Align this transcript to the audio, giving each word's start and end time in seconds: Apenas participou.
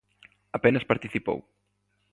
Apenas 0.57 0.89
participou. 0.91 1.39